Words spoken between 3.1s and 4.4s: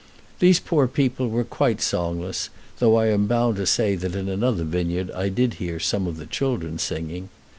bound to say that in